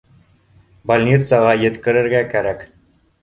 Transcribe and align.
Больницаға 0.91 1.51
еткерергә 1.65 2.25
кәрәк 2.35 2.65